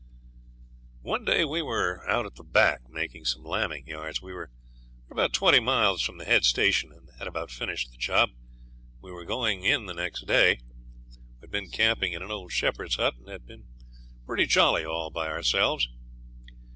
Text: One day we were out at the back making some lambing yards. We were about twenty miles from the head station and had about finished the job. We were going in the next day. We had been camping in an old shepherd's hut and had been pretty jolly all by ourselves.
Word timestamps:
One 1.03 1.23
day 1.25 1.45
we 1.45 1.61
were 1.61 2.03
out 2.09 2.25
at 2.25 2.33
the 2.33 2.43
back 2.43 2.81
making 2.89 3.25
some 3.25 3.43
lambing 3.43 3.85
yards. 3.85 4.19
We 4.19 4.33
were 4.33 4.49
about 5.11 5.31
twenty 5.31 5.59
miles 5.59 6.01
from 6.01 6.17
the 6.17 6.25
head 6.25 6.43
station 6.43 6.91
and 6.91 7.11
had 7.19 7.27
about 7.27 7.51
finished 7.51 7.91
the 7.91 7.99
job. 7.99 8.31
We 8.99 9.11
were 9.11 9.25
going 9.25 9.63
in 9.63 9.85
the 9.85 9.93
next 9.93 10.25
day. 10.25 10.61
We 11.11 11.41
had 11.41 11.51
been 11.51 11.69
camping 11.69 12.13
in 12.13 12.23
an 12.23 12.31
old 12.31 12.51
shepherd's 12.51 12.95
hut 12.95 13.13
and 13.19 13.27
had 13.29 13.45
been 13.45 13.65
pretty 14.25 14.47
jolly 14.47 14.83
all 14.83 15.11
by 15.11 15.27
ourselves. 15.27 15.87